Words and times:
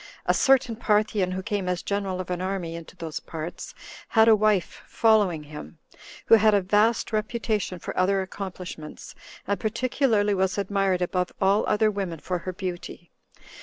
A 0.25 0.33
certain 0.33 0.75
Parthian, 0.75 1.33
who 1.33 1.43
came 1.43 1.69
as 1.69 1.83
general 1.83 2.19
of 2.19 2.31
an 2.31 2.41
army 2.41 2.75
into 2.75 2.95
those 2.95 3.19
parts, 3.19 3.75
had 4.07 4.27
a 4.27 4.35
wife 4.35 4.81
following 4.87 5.43
him, 5.43 5.77
who 6.25 6.33
had 6.37 6.55
a 6.55 6.61
vast 6.61 7.13
reputation 7.13 7.77
for 7.77 7.95
other 7.95 8.23
accomplishments, 8.23 9.13
and 9.45 9.59
particularly 9.59 10.33
was 10.33 10.57
admired 10.57 11.03
above 11.03 11.31
all 11.39 11.63
other 11.67 11.91
women 11.91 12.17
for 12.17 12.39
her 12.39 12.51
beauty. 12.53 13.11